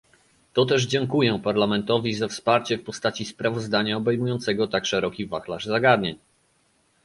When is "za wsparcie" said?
2.13-2.77